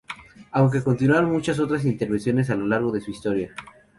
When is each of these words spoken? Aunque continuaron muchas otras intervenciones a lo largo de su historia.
Aunque 0.49 0.81
continuaron 0.81 1.31
muchas 1.31 1.59
otras 1.59 1.85
intervenciones 1.85 2.49
a 2.49 2.55
lo 2.55 2.65
largo 2.65 2.91
de 2.91 3.01
su 3.01 3.11
historia. 3.11 3.53